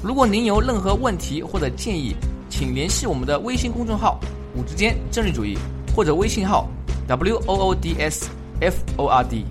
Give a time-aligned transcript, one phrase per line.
[0.00, 2.14] 如果您有任何问题或者建议，
[2.48, 4.20] 请联系我们的微信公众号
[4.54, 5.58] “五之间政治主义”
[5.92, 6.68] 或者微信号
[7.08, 8.30] “w o o d s
[8.60, 9.44] f o r d”。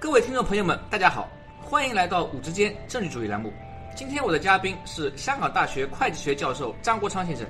[0.00, 1.28] 各位听众朋友们，大家好，
[1.62, 3.52] 欢迎来到“五之间政治主义”栏目。
[3.94, 7.46] 今天我的嘉宾是香港大学会计学教授张国昌先生。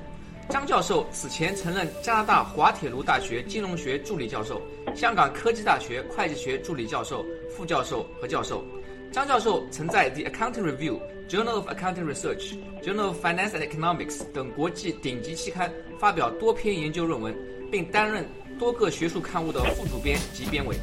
[0.51, 4.61] 张教授此前曾任加拿大滑铁卢大学金融学助理教授、
[4.95, 8.63] 香港科技大学会计学助理教授、副教授和教授。
[9.11, 10.99] 张教授曾在《The Accounting Review》、
[11.29, 12.53] 《Journal of Accounting Research》、
[12.85, 17.35] 《Journal of Finance and Economics》等国际顶级期刊发表多篇研究论文，
[17.71, 18.29] 并担任
[18.59, 20.77] 多个学术刊物的副主编及编委。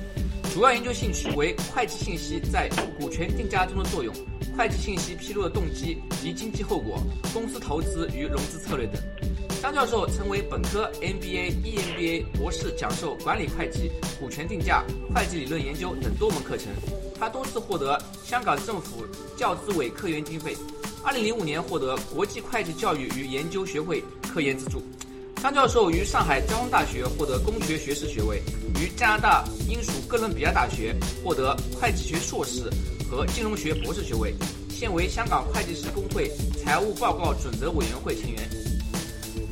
[0.55, 4.15] 主要研究兴趣为会计信息在股权定价中的作用、
[4.55, 6.97] 会计信息披露的动机及经济后果、
[7.33, 8.95] 公司投资与融资策略等。
[9.61, 14.81] 张教授曾为本科、MBA、EMBA 博士讲授管理会计、股权定价、
[15.13, 16.67] 会计理论研究等多门课程。
[17.19, 20.55] 他多次获得香港政府教资委科研经费。
[21.03, 24.01] 2005年获得国际会计教育与研究学会
[24.33, 24.81] 科研资助。
[25.41, 28.41] 张教授于上海交通大学获得工学学士学位，
[28.79, 32.63] 于加拿大英属哥伦比亚大学获得会计学硕士
[33.09, 34.33] 和金融学博士学位，
[34.69, 36.31] 现为香港会计师工会
[36.63, 38.49] 财务报告准则委员会成员。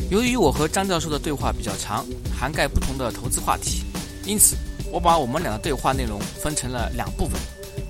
[0.10, 3.84] 由于我和张教授的对话比较长，涵盖不同的投资话题，
[4.26, 4.56] 因此
[4.92, 7.40] 我把我们俩的对话内容分成了两部分。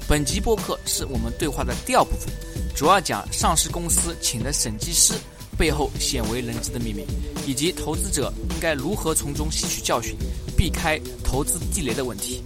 [0.10, 2.34] 本集播客是我们对话的第二部分，
[2.76, 5.14] 主要讲上市公司请的审计师
[5.58, 7.06] 背后鲜为人知的秘密，
[7.46, 10.16] 以及投资者应该如何从中吸取教训，
[10.58, 12.44] 避开投资地雷的问题。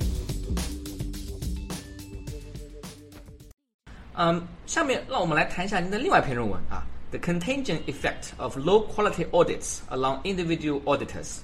[4.14, 6.84] 嗯，下面让我们来谈一下您的另外一篇论文啊。
[7.12, 11.38] The contagion effect of low-quality audits along individual auditors。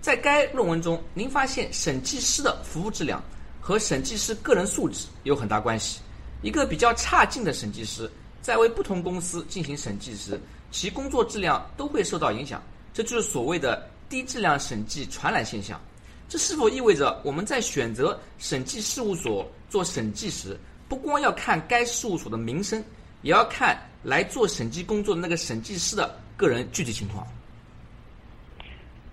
[0.00, 3.22] 在该论文中，您发现审计师的服务质量
[3.60, 6.00] 和审计师个人素质有很大关系。
[6.42, 8.10] 一个比较差劲的审计师，
[8.42, 12.62] 在为不同公司进行审计时，其工作质量都会受到影响。
[12.92, 15.80] 这就是所谓的低质量审计传染现象。
[16.28, 20.56] 这是否意味着我们在选择审计事务所做审计时，
[20.88, 22.82] 不光要看该事务所的名声，
[23.22, 23.78] 也要看？
[24.02, 27.26] 来做审计工作的那个审计师的个人具体情况。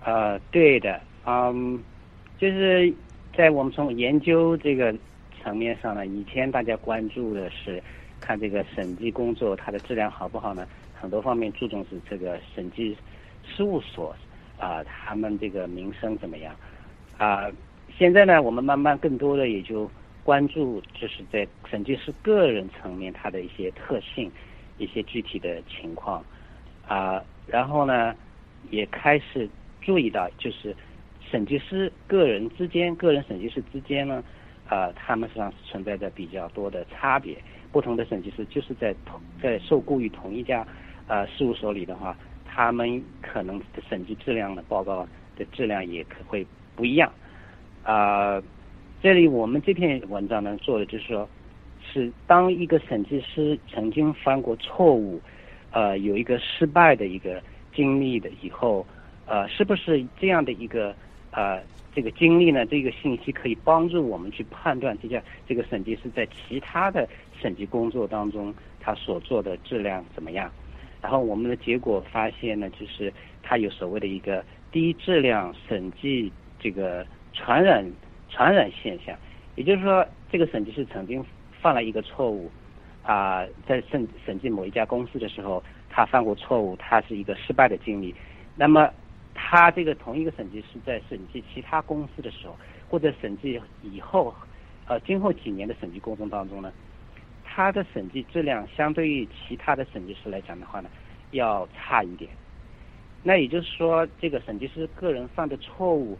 [0.02, 1.78] 呃，对的，嗯，
[2.38, 2.90] 就是
[3.36, 4.94] 在我们从研究这个
[5.42, 7.82] 层面上呢，以前大家关注的是
[8.18, 10.66] 看这个审计工作它的质量好不好呢？
[11.00, 12.96] 很多方面注重是这个审计
[13.44, 14.14] 事务所
[14.58, 16.54] 啊，他们这个名声怎么样
[17.16, 17.50] 啊？
[17.96, 19.90] 现在呢，我们慢慢更多的也就
[20.22, 24.30] 关注就是在审计师个人层面他的一些特性。
[24.80, 26.24] 一些具体的情况
[26.86, 28.14] 啊，然后呢，
[28.70, 29.50] 也开始
[29.80, 30.72] 注意到，就是
[31.28, 34.22] 审计师个人之间，个人审计师之间呢，
[34.68, 37.36] 啊，他们实际上是存在着比较多的差别。
[37.72, 40.64] 不同的审计师就是在同在受雇于同一家
[41.08, 45.04] 呃事务所里的话，他们可能审计质量的报告
[45.36, 46.46] 的质量也可会
[46.76, 47.12] 不一样。
[47.82, 48.40] 啊，
[49.02, 51.28] 这里我们这篇文章呢做的就是说。
[51.90, 55.18] 是当一个审计师曾经犯过错误，
[55.70, 57.40] 呃，有一个失败的一个
[57.74, 58.84] 经历的以后，
[59.26, 60.94] 呃，是不是这样的一个
[61.30, 61.62] 呃
[61.94, 62.66] 这个经历呢？
[62.66, 67.08] 这个信息可以帮助我们去判断这家这个审计师在其他的
[67.40, 70.50] 审计工作当中他所做的质量怎么样？
[71.02, 77.84] 然后我们的结果发现呢，就是他有所谓的一个低质量审计这个传染
[78.28, 79.16] 传染现象，
[79.56, 81.24] 也就是说，这个审计师曾经。
[81.60, 82.48] 犯了一个错误，
[83.02, 88.14] 啊，在审审计某一家公司的时候，他犯过错误，他是一个失败的经历。
[88.54, 88.88] 那么，
[89.34, 92.56] 他这个同一个审计师在审计其他公司的时候，
[92.88, 94.32] 或者审计以后，
[94.86, 96.72] 呃，今后几年的审计过程当中呢，
[97.58, 100.88] 他的审计质量相对于其他的审计师来讲的话呢，
[101.32, 102.30] 要差一点。
[103.20, 106.16] 那也就是说，这个审计师个人犯的错误，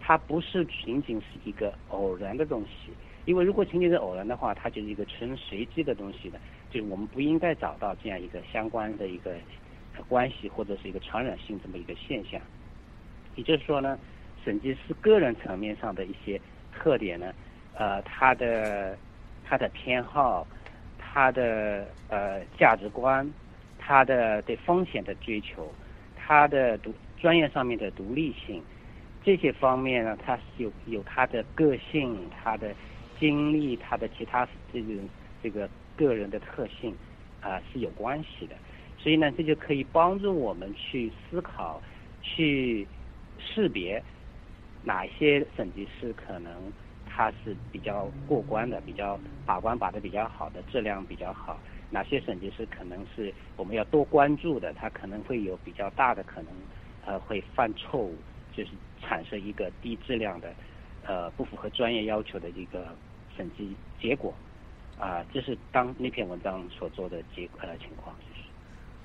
[0.00, 2.90] 他不是仅仅是一个偶然的东西。
[3.26, 6.40] 因为如果仅仅是偶然的话，它就是一个纯随机的东西的，
[6.70, 9.34] 就是我们不应该找到这样一个相关的一个
[10.08, 12.40] 关系或者是一个传染性这么一个现象。
[13.36, 13.98] 也就是说呢，
[14.42, 16.40] 审计师个人层面上的一些
[16.72, 17.34] 特点呢，
[17.74, 18.96] 呃，他的
[19.44, 20.46] 他的偏好，
[21.10, 23.28] 他的呃价值观，
[23.78, 25.72] 他的对风险的追求，
[26.14, 28.62] 他的独专业上面的独立性，
[29.24, 32.74] 这些方面呢，他是有有他的个性，他的
[33.18, 35.08] 经历，他的其他这种
[35.42, 36.94] 这个个人的特性
[37.40, 38.54] 啊是有关系的。
[38.98, 41.80] 所以呢，这就可以帮助我们去思考，
[42.20, 42.86] 去
[43.38, 44.02] 识别
[44.84, 46.52] 哪些审计师可能
[47.18, 51.56] 他是比较过关的，比较把关把的比较好的，质量比较好；
[51.90, 56.52] 哪些审计师可能是我们要多关注的，他可能会有比较大的可能
[57.04, 58.14] 呃会犯错误，
[58.56, 58.70] 就是
[59.00, 60.54] 产生一个低质量的
[61.04, 62.86] 呃不符合专业要求的一个
[63.36, 64.32] 审计结果
[64.96, 68.14] 啊，这是当那篇文章所做的结呃情况。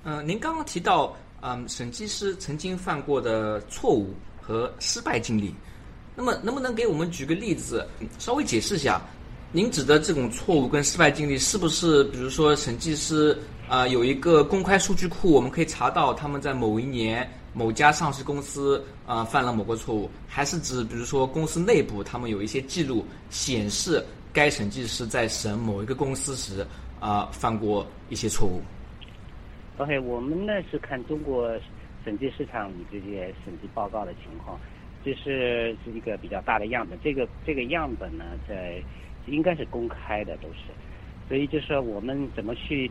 [0.04, 5.52] 嗯，您刚刚提到，嗯，审计师曾经犯过的错误和失败经历，
[6.16, 7.86] 那么能不能给我们举个例子，
[8.18, 9.00] 稍微解释一下？
[9.52, 13.38] 您指的这种错误跟失败经历，是不是比如说审计师
[13.68, 26.66] 啊有一个公开数据库，我们可以查到他们在某一年某家上市公司啊犯了某个错误，还是指比如说公司内部他们有一些记录显示该审计师在审某一个公司时
[26.98, 28.60] 啊犯过一些错误
[29.78, 31.48] ？OK，我们呢是看中国
[32.04, 34.58] 审计市场里这些审计报告的情况，
[35.04, 36.98] 这是是一个比较大的样本。
[37.02, 38.82] 这个这个样本呢，在
[39.26, 40.72] 应该是公开的，都是。
[41.28, 42.90] 所以就是说，我们怎么去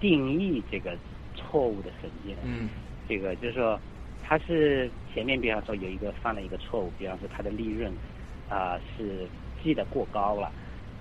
[0.00, 0.96] 定义这个
[1.34, 2.38] 错误的审计呢？
[2.44, 2.68] 嗯。
[3.08, 3.78] 这个就是说，
[4.22, 7.92] 它是前面比方说有一个犯了一个错误，比方说它的利润
[8.48, 9.26] 啊是
[9.62, 10.50] 记得过高了，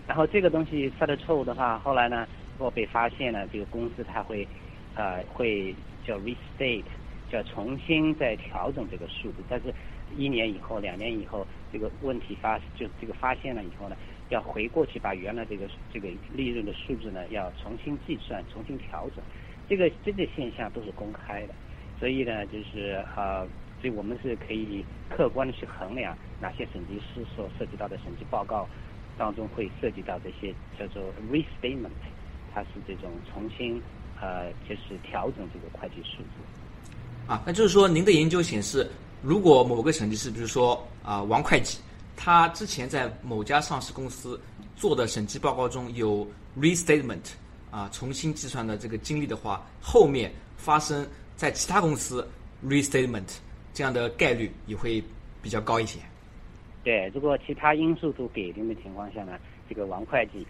[0.07, 2.27] 然后这个东西犯的错误的话，后来呢，
[2.57, 4.47] 如果被发现了，这个公司它会。
[4.95, 5.73] 呃，会
[6.03, 6.83] 叫 restate，
[7.31, 9.73] 叫重新再调整这个数字，但是
[10.17, 13.95] 一年以后、两年以后，这个问题发就这个发现了以后呢，
[14.29, 19.23] 要回过去把原来这个这个利润的数字呢，要重新计算、重新调整，
[19.67, 21.53] 这个这个现象都是公开的，
[21.99, 23.45] 所以呢，就是呃，
[23.81, 28.67] 所以我们是可以客观的去衡量哪些审计师所涉及到的审计报告
[29.17, 31.91] 当中会涉及到这些叫做 restatement，
[32.53, 33.81] 它是这种重新。
[34.21, 37.25] 呃，就是调整这个会计数字。
[37.25, 38.85] 啊，那就是说，您的研究显示，
[39.21, 41.79] 如果某个审计师，比如说啊王会计，
[42.15, 44.39] 他之前在某家上市公司
[44.75, 46.27] 做的审计报告中有
[46.57, 47.31] restatement
[47.69, 51.05] 啊重新计算的这个经历的话，后面发生
[51.35, 52.27] 在其他公司
[52.65, 53.37] restatement
[53.73, 55.03] 这样的概率也会
[55.41, 55.99] 比较高一些。
[56.83, 59.37] 对，如果其他因素都给定的情况下呢，
[59.67, 60.47] 这个王会计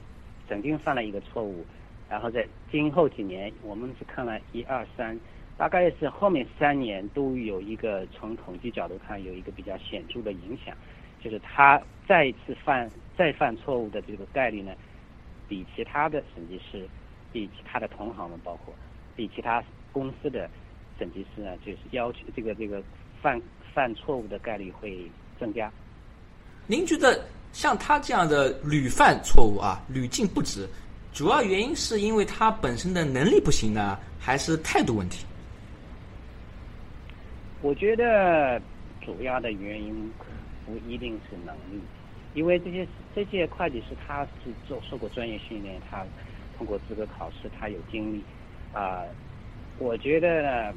[0.48, 1.66] 曾经犯了一个错误。
[2.08, 5.16] 然后在今后几年，我们是看了一二三，
[5.60, 10.74] 大概是后面三年都有一个从统计角度看有一个比较显著的影响，
[11.22, 11.78] 就是他
[12.08, 14.72] 再一次犯再犯错误的这个概率呢，
[15.50, 16.88] 比其他的审计师，
[17.34, 18.74] 比其他的同行们包括，
[19.18, 19.62] 比其他
[19.92, 20.50] 公司的
[20.98, 22.82] 审计师呢，就是要求这个这个
[23.22, 23.38] 犯
[23.74, 25.70] 犯错误的概率会增加。
[26.68, 27.22] 您觉得
[27.52, 30.66] 像他这样的屡犯错误啊，屡禁不止？
[31.12, 35.26] 主要原因是因为他本身的能力不行呢，还是态度问题？
[37.62, 38.62] 我觉得
[39.02, 40.14] 主要的原因
[40.66, 41.82] 不一定是能力，
[42.34, 46.06] 因为这些这些会计师他是做受过专业训练，他
[46.58, 48.24] 通过资格考试，他有经历
[48.72, 49.04] 啊。
[49.78, 50.74] 我觉得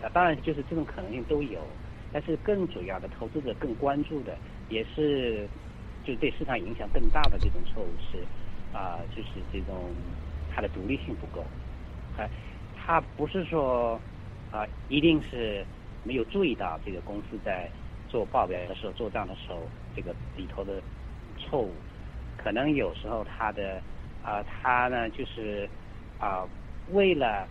[0.00, 1.66] 呢，当然就是这种可能性都有，
[2.12, 4.36] 但是更主要的投资者更关注的，
[4.68, 5.48] 也是
[6.04, 8.26] 就对市场影响更大的这种错误是。
[8.72, 9.92] 啊，就是这种，
[10.48, 11.44] 它的独立性不够，
[12.12, 12.30] 还，
[12.72, 14.00] 他不是说
[14.48, 15.66] 啊，一定是
[16.04, 17.68] 没有注意到这个公司在
[18.08, 19.62] 做报表的时候、做账的时候，
[19.94, 20.82] 这个里头的
[21.38, 21.72] 错误，
[22.36, 23.80] 可能有时候他的
[24.22, 25.68] 啊，他呢就是
[26.18, 26.46] 啊，
[26.92, 27.46] 为了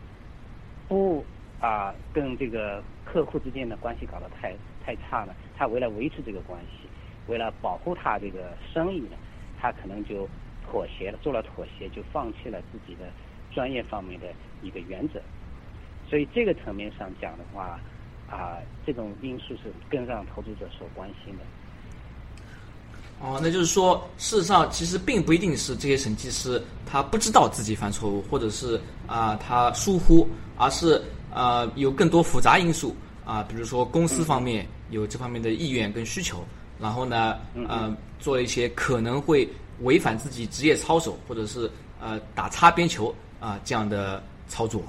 [0.87, 1.23] 不
[1.59, 4.53] 啊跟这个客户之间的关系搞得太
[4.85, 6.87] 太差了，他为了维持这个关系，
[7.27, 9.17] 为了保护他这个生意呢，
[9.59, 10.27] 他可能就。
[10.71, 13.09] 妥协了，做了妥协，就放弃了自己的
[13.49, 14.27] 专业方面的
[14.61, 15.19] 一个原则。
[16.07, 17.79] 所以这个层面上讲的话，
[18.29, 21.43] 啊，这种因素是更让投资者所关心的。
[23.19, 31.01] 哦，那就是说，事实上其实并不一定是这些审计师他不知道自己犯错误，或者是啊他疏忽，而是
[31.33, 32.95] 啊有更多复杂因素
[33.25, 36.43] 啊，比如说公司方面有这方面的意愿跟需求，
[36.79, 39.49] 然后呢，呃，做一些可能会。
[39.83, 41.71] 违反自己职业操守，或者是
[42.01, 44.83] 呃打擦边球啊这样的操作。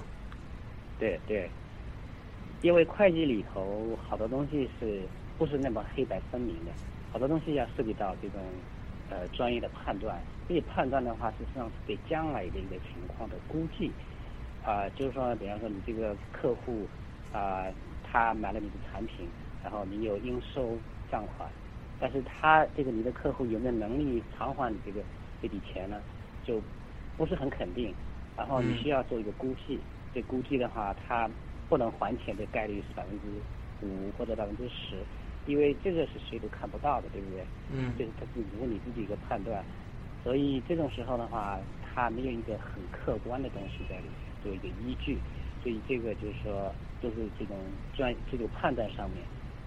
[0.98, 1.48] 对对，
[2.62, 5.00] 因为会计里头好多东西是
[5.38, 6.70] 不是那么黑白分明的，
[7.10, 8.40] 好多东西要涉及到这种
[9.08, 10.20] 呃专业的判断。
[10.46, 13.90] 这些判断的话，实际上是对将来的一个情况的估计。
[14.62, 16.86] 啊，就是说，比方说你这个客户
[17.32, 17.64] 啊，
[18.02, 19.26] 他买了你的产品，
[19.62, 20.76] 然后你有应收
[21.10, 21.48] 账款，
[21.98, 25.00] 但是他这个你的客户有没有能力偿还你这个
[25.40, 25.98] 这笔钱呢？
[26.44, 26.60] 就
[27.16, 27.94] 不是很肯定。
[28.36, 29.80] 然后你需要做一个估计，
[30.12, 31.26] 这估计的话，他
[31.70, 34.96] 不能还钱的概率是百分之五或者百分之十，
[35.46, 37.46] 因为这个是谁都看不到的，对不对？
[37.72, 37.94] 嗯。
[37.96, 39.64] 这是他只是你自己一个判断，
[40.24, 41.58] 所以这种时候的话，
[41.94, 44.12] 他没有一个很客观的东西在里面
[44.42, 45.16] 做一个依据，
[45.62, 47.56] 所以这个就是说，就是这种
[47.96, 49.22] 专这种判断上面，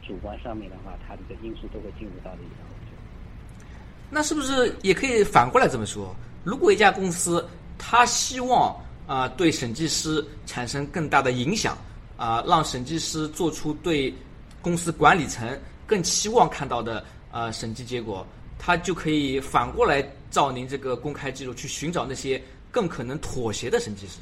[0.05, 2.67] 主观上面的话，它这个因素都会进入到里头。
[4.15, 6.15] 那是不是也可以反过来这么说？
[6.43, 7.43] 如果一家公司，
[7.79, 11.75] 他希望啊对审计师产生更大的影响
[12.17, 14.13] 啊，让审计师做出对
[14.61, 15.47] 公司管理层
[15.85, 18.25] 更期望看到的啊审计结果，
[18.57, 22.41] 他就可以反过来照您这个公开记录去寻找那些
[22.71, 24.19] 更可能妥协的审计师。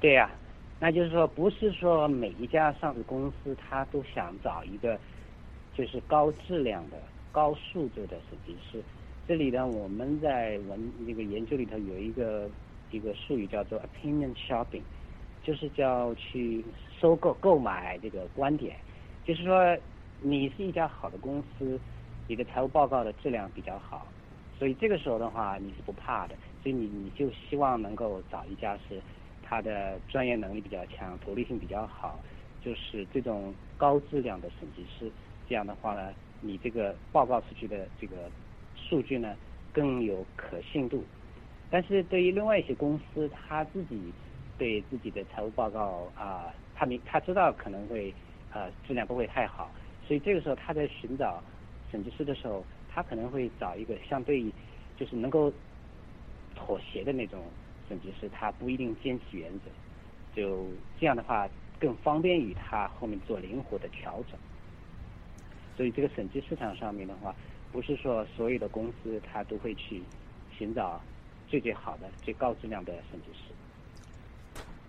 [0.00, 0.30] 对呀，
[0.78, 4.98] 那就是说，不是说每一家上市公司他都想找一个
[5.76, 6.96] 就是高质量的、
[7.32, 8.82] 高素质的审计师。
[9.26, 12.48] 这里呢，我们在文那个研究里头有一个
[12.90, 14.82] 一个术语叫做 opinion shopping，
[15.46, 16.64] 就是叫去
[17.00, 18.76] 收购购买这个观点。
[19.24, 19.76] 就是说，
[20.20, 21.78] 你是一家好的公司，
[22.26, 24.08] 你的财务报告的质量比较好，
[24.58, 29.00] 所以这个时候的话你是不怕的，所以你你就希望能够找一家是
[29.44, 32.18] 他的专业能力比较强、独立性比较好，
[32.60, 35.08] 就是这种高质量的审计师。
[35.48, 38.16] 这样的话呢，你这个报告出去的这个。
[38.88, 39.34] 数据呢
[39.72, 41.02] 更有可信度，
[41.68, 44.12] 但是对于另外一些公司，他自己
[44.58, 48.12] 对自己的财务报告啊，他明他知道可能会
[48.52, 49.70] 呃质量不会太好，
[50.06, 51.42] 所以这个时候他在寻找
[51.90, 54.52] 审计师的时候，他可能会找一个相对于
[54.96, 55.52] 就是能够
[56.54, 57.44] 妥协的那种
[57.88, 59.70] 审计师，他不一定坚持原则，
[60.34, 60.66] 就
[60.98, 61.48] 这样的话
[61.78, 64.38] 更方便于他后面做灵活的调整。
[65.76, 67.34] 所以这个审计市场上面的话。
[67.72, 70.00] 不是说所有的公司他都会去
[70.50, 70.98] 寻找
[71.46, 73.52] 最最好的、最高质量的审计师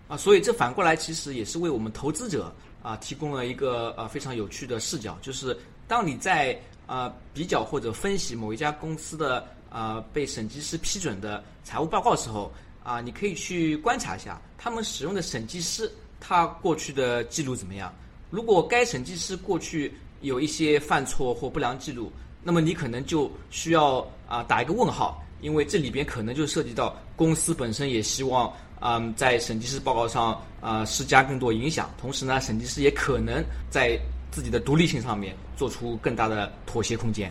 [0.08, 12.50] 啊，所以这反过来其实也是为我们投资者啊提供了一个呃非常有趣的视角，就是当你在啊比较或者分析某一家公司的啊被审计师批准的财务报告的时候
[12.82, 17.94] 啊，你可以去观察一下他们使用的审计师他过去的记录怎么样。
[18.30, 22.10] 如果该审计师过去有一些犯错或不良记录，
[22.42, 33.98] 那么你可能就需要啊打一个问号，因为这里边可能就涉及到公司本身也希望嗯在审计师报告上啊施加更多影响，同时呢，审计师也可能在
[34.30, 37.30] 自己的独立性上面做出更大的妥协空间。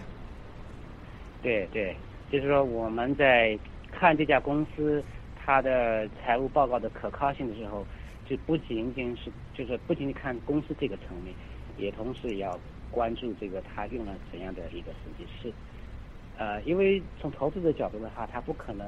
[1.42, 1.96] 对对，
[2.32, 3.58] 就是说我们在
[3.92, 5.04] 看这家公司
[5.36, 7.86] 它的财务报告的可靠性的时候，
[8.30, 11.34] 就不仅仅是就是不仅仅看公司这个层面，
[11.77, 12.58] 也同时也要。
[12.89, 15.54] 关注这个他用了怎样的一个审计师，
[16.38, 18.88] 呃，因为从投资者角度的话，他不可能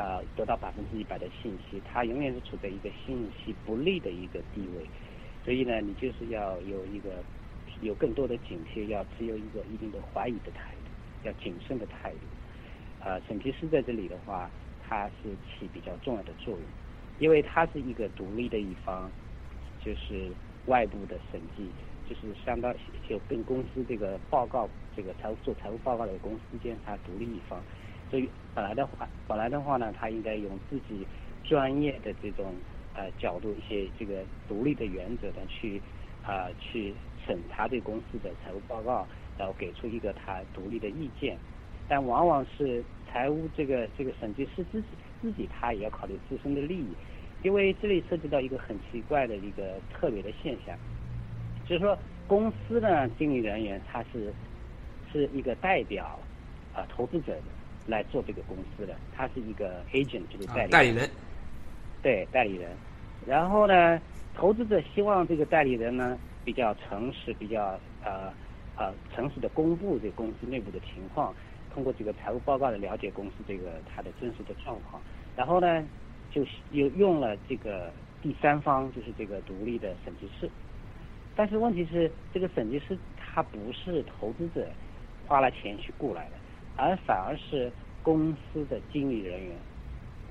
[0.00, 4.88] 呃得到百分之一百的信息，他永远是处在一个信息不利的一个地位，
[5.44, 7.22] 所以呢，你就是要有一个
[7.82, 12.20] 有更多的警惕，要持有一个一定的怀疑的态度，要谨慎的态度。
[13.04, 14.50] 呃，审计师在这里的话，
[14.88, 16.62] 他是起比较重要的作用，
[17.18, 19.10] 因为他是一个独立的一方，
[19.84, 20.30] 就是
[20.66, 21.68] 外部的审计。
[22.08, 22.74] 就是相当
[23.08, 27.62] 就跟公司这个报告，这个财务做财务报告的公司间，它独立一方。
[28.10, 31.06] 所以本来的话，本来的话呢，他应该用自己
[31.44, 32.52] 专业的这种
[32.94, 35.80] 呃角度，一些这个独立的原则的去
[36.26, 36.92] 啊去
[37.24, 39.06] 审查这公司的财务报告，
[39.38, 41.38] 然后给出一个他独立的意见。
[41.88, 44.88] 但往往是财务这个这个审计师自己
[45.20, 46.88] 自己他也要考虑自身的利益，
[47.42, 50.76] 因为这里涉及到一个很奇怪的一个特别的现象。
[51.66, 54.32] 就是说，公司呢，经理人员他是
[55.12, 56.18] 是一个代表
[56.74, 57.42] 啊投资者的
[57.86, 61.10] 来做这个公司的，他是一个 agent，就是代理代理人。
[62.02, 62.70] 对，代理人。
[63.26, 64.00] 然后呢，
[64.34, 68.32] 投资者希望这个代理人呢比较诚实，比较呃
[68.76, 71.34] 呃诚实的公布这个公司内部的情况，
[71.74, 75.02] 通过这个财务报告的了解公司这个它的真实的状况。
[75.36, 75.84] 然后呢，
[76.30, 80.50] 就又用了这个第三方，就是这个独立的审计师。
[81.36, 84.66] 但是问题是，这个审计师他不是投资者
[85.26, 86.32] 花了钱去雇来的，
[86.76, 87.70] 而反而是
[88.02, 89.56] 公司的经理人员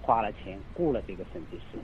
[0.02, 1.78] 花了钱雇了这个审计师。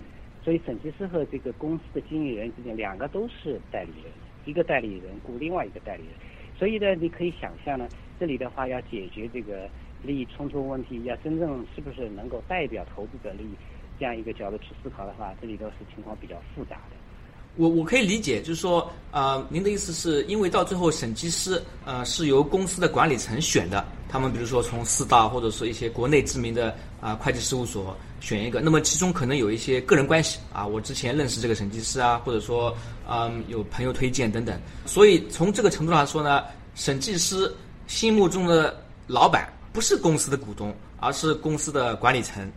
[0.43, 4.11] 所以审计师和这个公司的经理人之间，两个都是代理人，
[4.45, 6.13] 一个代理人雇另外一个代理人。
[6.55, 7.87] 所以呢，你可以想象呢，
[8.19, 9.67] 这里的话要解决这个
[10.03, 13.55] 利益冲突问题，要真正是不是能够代表投资者利益
[13.97, 16.95] 这样一个角度去思考的话，这里都是情况比较复杂的。
[17.57, 32.75] 我我可以理解，就是说，呃，您的意思是因为到最后审计师，呃，是由公司的管理层选的，他们比如说从四大或者说一些国内知名的啊会计事务所选一个，那么其中可能有一些个人关系啊，我之前认识这个审计师啊，或者说，
[33.09, 36.43] 嗯，有朋友推荐等等，所以从这个程度上说呢，
[36.75, 37.49] 审计师
[37.87, 38.75] 心目中的
[39.07, 42.51] 老板不是公司的股东，而是公司的管理层，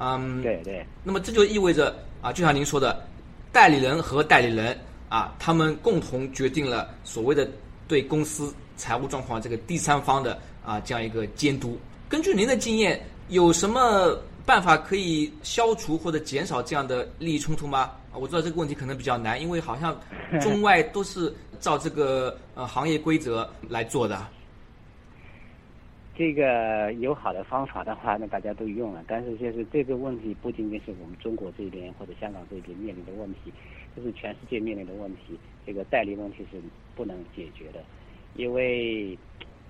[0.00, 3.06] 嗯，对对，那么这就意味着啊，就像您说的。
[3.52, 4.78] 代理人和代理人
[5.08, 7.48] 啊，他们共同决定了所谓的
[7.88, 11.78] 对公司财务状况这个第三方的啊这样一个监督。
[12.08, 14.16] 根据您的经验，有什么
[14.46, 17.90] 办法可以消除或者减少这样的利益冲突吗？
[18.12, 19.98] 啊，我知道这个问题可能比较难，因为好像
[20.40, 24.26] 中外都是照这个呃行业规则来做的。
[26.20, 29.02] 这个有好的方法的话，那大家都用了。
[29.08, 33.50] 但是就是这个问题不仅仅是我们中国这边或者香港这边面临的问题，
[33.96, 35.40] 这是全世界面临的问题。
[35.64, 36.60] 这个代理问题是
[36.94, 37.82] 不能解决的，
[38.34, 39.18] 因为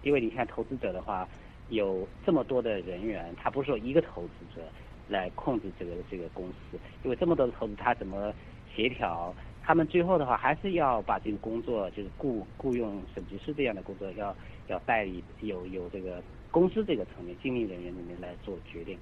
[0.02, 1.28] 因为你看投资者的话，
[1.69, 4.61] 有这么多的人员，他不是说一个投资者
[5.09, 8.35] 来控制这个这个公司，因为这么多的投资，他怎么
[8.75, 9.33] 协调？
[9.62, 14.35] 他们最后的话还是要把这个工作，就是雇雇佣审计师这样的工作，要
[14.66, 16.21] 要代理有有这个。
[16.50, 18.99] 公司这个层面，经理人员里面来做决定，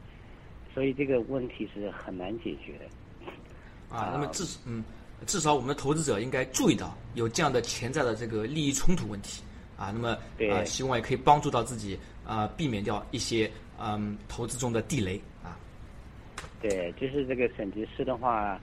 [0.74, 2.84] 所以这个问题是很难解决的。
[3.96, 4.84] 啊，那么至嗯，
[5.26, 9.42] 至少我们的投资者应该注意到有这样的潜在的这个利益冲突问题
[9.78, 9.90] 啊。
[9.90, 10.10] 那么
[10.52, 13.50] 啊，希望也可以帮助到自己啊，避免掉一些
[13.80, 15.58] 嗯投资中的地雷啊。
[16.60, 18.60] 对，就是这个审计师的话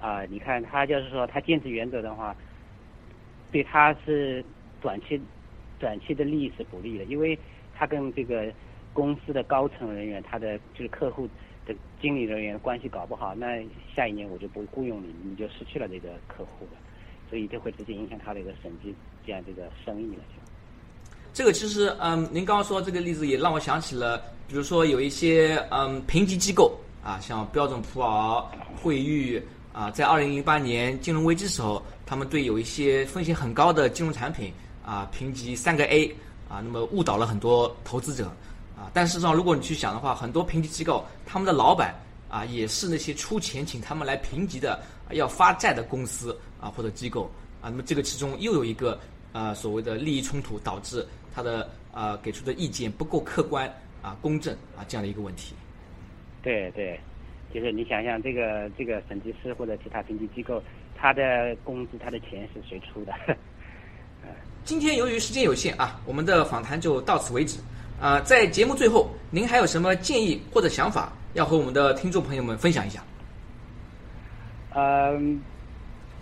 [0.00, 2.36] 啊，你看他就是说他坚持原则的话，
[3.50, 4.44] 对他是
[4.80, 5.20] 短期
[5.80, 7.36] 短期的利益是不利的，因为。
[7.78, 8.52] 他跟这个
[8.92, 11.28] 公司的高层人员，他的就是客户
[11.64, 16.78] 的经理人员关系搞不好，那下一年我就不雇佣你，你就失去了这个客户了，
[17.30, 18.92] 所以这会直接影响他的一个审计
[19.24, 20.22] 这样这个生意了。
[20.28, 20.42] 就
[21.32, 28.42] 这个其实，嗯，您刚刚说这个例子也让我想起了，比如说有一些嗯评级机构啊，像标准普尔、
[28.74, 29.40] 惠誉
[29.72, 34.52] 啊，在二零零八年金融危机时候，他们对有一些风险很高的金融产品
[34.84, 36.12] 啊评级三个 A。
[36.48, 38.26] 啊，那么误导了很多投资者，
[38.76, 41.94] 啊，但事实上，如果你去想的话，很多评级机构他们的老板
[42.28, 47.30] 啊，也是那些出钱请他们来评级的要发债的公司啊或者机构
[47.60, 48.98] 啊，那么这个其中又有一个
[49.32, 55.54] 呃所谓的利益冲突，导致他的呃给出的意见不够客观啊公正啊这样的一个问题。
[56.42, 56.98] 对对，
[57.52, 60.62] 就是你想想这个这个审计师或者其他评级机构，
[60.96, 63.12] 他的工资他的钱是谁出的？
[64.68, 67.58] 今天由于时间有限啊，我们的访谈就到此为止。
[67.98, 73.02] 啊，在节目最后，您还有什么建议或者想法要和我们的听众朋友们分享一下？
[74.74, 75.40] 嗯，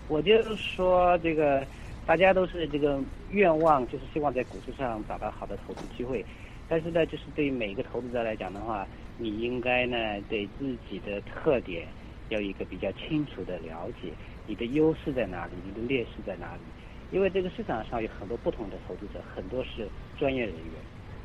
[0.07, 1.61] 我就是说，这个
[2.05, 2.97] 大家都是这个
[3.31, 6.25] 愿望，就是希望在股市上找到好的投资机会。
[6.69, 9.97] 但是呢，就是对于每一个投资者来讲的话，你应该呢
[10.29, 11.85] 对自己的特点
[12.29, 14.07] 有一个比较清楚的了解，
[14.47, 16.61] 你的优势在哪里，你的劣势在哪里。
[17.09, 20.73] 因为这个市场上有很多不同的投资者，很多是专业人员，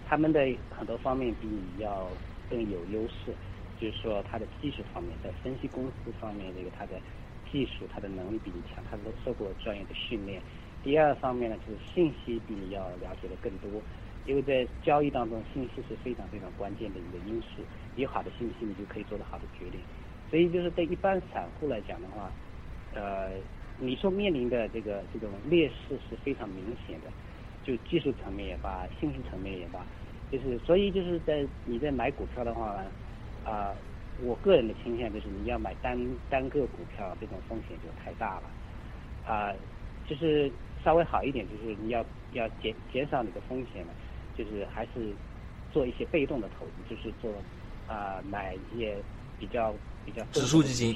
[0.09, 0.41] 他们的
[0.71, 2.09] 很多方面比你要
[2.49, 3.35] 更有优势，
[3.81, 7.01] 就是说他的技术方面，在分析公司方面，这个他的
[7.51, 10.41] 技术、他的能力比你强，他都受过专业的训练。
[10.85, 13.83] 第二方面呢，就是信息比你要了解的更多，
[14.25, 17.63] 因为在交易当中，信息是非常非常关键的一个因素。
[17.97, 19.81] 有好的信息，你就可以做得好的决定。
[20.31, 22.31] 所以就是对一般散户来讲的话，
[22.95, 23.33] 呃。
[23.83, 27.11] 你所面临的这个这种劣势是非常明显的，
[27.65, 29.85] 就技术层面也罢，信息层面也罢，
[30.31, 32.81] 就是所以就是在你在买股票的话，
[33.45, 33.75] 啊，
[34.23, 35.99] 我个人的倾向就是你要买单
[36.31, 38.51] 单个股票，这种风险就太大了，
[39.27, 39.53] 啊，
[40.09, 40.49] 就是
[40.85, 43.93] 稍微好一点，就是你要要减减少你的风险呢，
[44.39, 45.13] 就是还是
[45.73, 47.33] 做一些被动的投资，就是做
[47.89, 48.97] 啊买一些
[49.41, 49.75] 比较
[50.07, 50.95] 比较指数基金。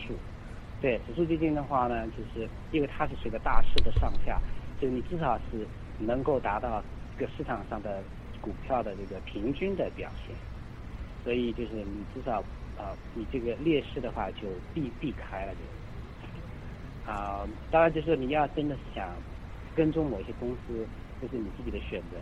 [0.81, 4.39] 对指数基金的话呢，就是因为它是随着大势的上下，
[4.79, 5.67] 就是你至少是
[5.99, 6.83] 能够达到
[7.19, 8.03] 这个市场上的
[8.43, 10.37] 股票的这个平均的表现，
[11.25, 12.41] 所以就是你至少
[12.77, 19.09] 啊，你这个劣势的话就避避开了就啊，当然就是你要真的是想
[19.75, 20.87] 跟踪某些公司，
[21.23, 22.19] 这是你自己的选择，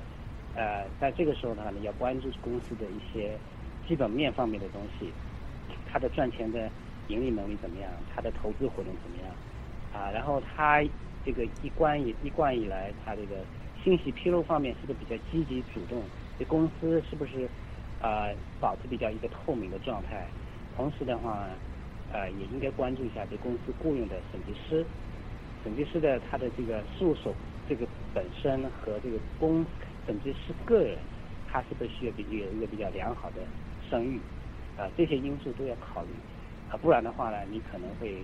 [0.55, 3.37] 呃，在这个时候呢，你要关注公司的一些
[3.89, 5.11] 基本面方面的东西，
[5.91, 6.71] 它的赚钱的。
[7.09, 7.91] 盈利能力怎么样？
[8.15, 9.35] 他的投资活动怎么样？
[9.93, 10.83] 啊，然后他
[11.25, 13.37] 这个一贯以一贯以来，他这个
[13.83, 16.03] 信息披露方面是不是比较积极主动？
[16.39, 17.49] 这公司是不是
[18.01, 20.27] 呃保持比较一个透明的状态？
[20.77, 21.47] 同时的话，
[22.13, 24.85] 呃，也应该关注一下这公司雇佣的审计师，
[25.63, 27.33] 审计师的他的这个事务所
[27.69, 29.65] 这个本身和这个公
[30.07, 30.99] 审计师个人，
[31.47, 33.37] 他是不是需要比有一个比较良好的
[33.89, 34.19] 声誉？
[34.77, 36.09] 啊，这些因素都要考虑，
[36.71, 38.23] 啊，不然的话呢，你可能会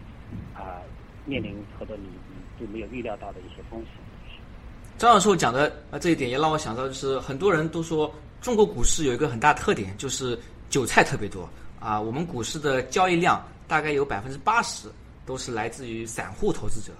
[0.55, 0.83] 啊
[1.27, 2.05] 面临很多你
[2.59, 3.93] 你都没有预料到的一些风险。
[4.99, 11.49] 张教授讲的啊这一点也让我想到，就是很多人都说中国股市有一个很大特点，就是韭菜特别多
[11.79, 12.01] 啊。
[12.01, 14.89] 我们股市的交易量大概有百分之八十
[15.25, 16.93] 都是来自于散户投资者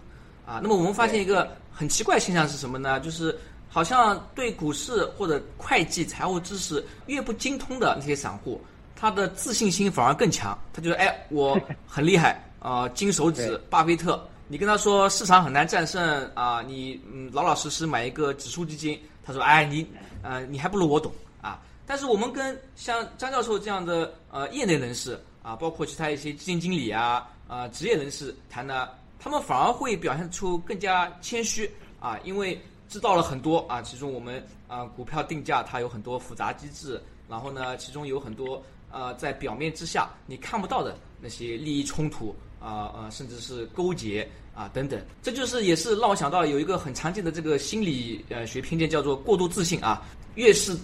[0.47, 0.61] 啊。
[0.63, 2.99] 那么我们发现一个很奇怪现象是什么呢？
[3.01, 3.37] 就是
[3.69, 8.61] 好像对股市或者会计、财务知识越不精通的那些散户。
[9.01, 11.59] 他的自信心反而更强，他觉得哎，我
[11.89, 14.23] 很厉害啊，金手指巴菲特。
[14.47, 19.87] 你跟他说市场很难战胜啊，你嗯老老实实买一个指数基金，他说哎你
[20.23, 21.11] 呃你还不如我懂
[21.41, 21.63] 啊。
[21.87, 28.87] 但是我们跟像张教授这样的呃业内人士啊，包括其他一些基金经理啊啊职业人士谈呢，
[29.19, 38.63] 他们反而会表现出更加谦虚啊，因为知道了很多啊，其中我们啊股票定价它有很多复杂机制，然后呢其中有很多。
[38.93, 50.03] 呃，在表面之下你看不到的那些利益冲突啊呃，甚至是勾结啊等等，这就是也是让我想到有一个很常见的这个心理呃学偏见，叫做过度自信啊。
[50.35, 50.77] 越是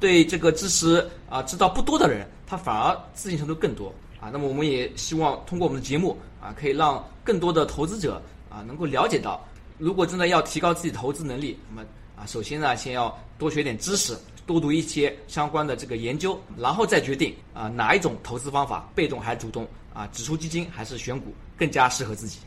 [0.00, 4.30] 对这个知识啊知道不多的人，他反而自信程度更多啊。
[4.32, 9.46] 那么我们也希望通过我们的节目啊，可以让更多的投资者啊能够了解到，
[9.78, 14.16] 如果真的要提高自己投资能力，那么啊首先呢，先要多学点知识。
[14.46, 22.38] 多读一些相关的这个研究，然后再决定啊哪一种投资方法，被动还是主动啊，指数基金还是选股更加适合自己。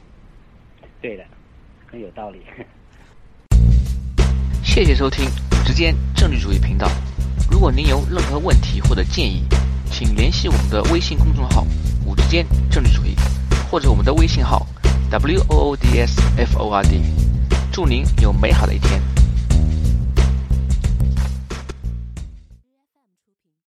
[1.01, 1.23] 对的，
[1.89, 2.41] 很有道理。
[4.63, 6.87] 谢谢收听五之间政治主义频道。
[7.49, 9.43] 如果您有任何问题或者建议，
[9.91, 11.65] 请联系我们的微信公众号
[12.05, 13.15] “五之间政治主义”，
[13.71, 14.67] 或者我们的微信号
[15.09, 17.01] “w o o d s f o r d”。
[17.71, 19.01] 祝您有美好的一天。